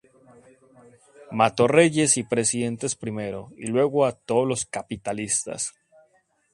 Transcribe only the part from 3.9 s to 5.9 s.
a todos los capitalistas".